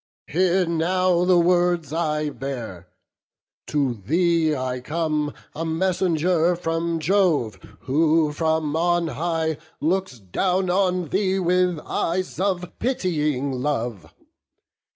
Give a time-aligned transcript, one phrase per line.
[0.25, 2.87] Hear now the words I bear;
[3.67, 11.09] to thee I come A messenger from Jove, who from on high Looks down on
[11.09, 14.11] thee with eyes of pitying love.